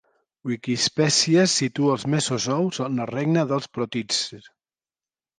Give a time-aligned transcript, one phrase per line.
[0.51, 4.49] Wikispecies situa els mesozous al regne dels protists.